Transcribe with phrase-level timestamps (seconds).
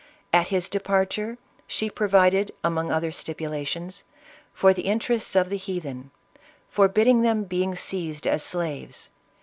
[0.33, 4.03] At his departure, she provided, among other stipulations,
[4.51, 6.09] for the interests of the heathen,
[6.67, 9.11] forbidding their being seized as slaves.